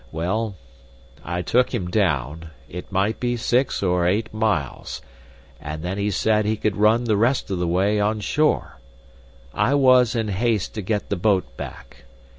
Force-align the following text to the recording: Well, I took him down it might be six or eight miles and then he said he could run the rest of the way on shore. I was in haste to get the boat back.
Well, 0.11 0.55
I 1.23 1.43
took 1.43 1.75
him 1.75 1.87
down 1.91 2.49
it 2.67 2.91
might 2.91 3.19
be 3.19 3.37
six 3.37 3.83
or 3.83 4.07
eight 4.07 4.33
miles 4.33 4.99
and 5.59 5.83
then 5.83 5.99
he 5.99 6.09
said 6.09 6.43
he 6.43 6.57
could 6.57 6.75
run 6.75 7.03
the 7.03 7.15
rest 7.17 7.51
of 7.51 7.59
the 7.59 7.67
way 7.67 7.99
on 7.99 8.19
shore. 8.19 8.79
I 9.53 9.75
was 9.75 10.15
in 10.15 10.29
haste 10.29 10.73
to 10.73 10.81
get 10.81 11.09
the 11.11 11.17
boat 11.17 11.55
back. 11.55 12.05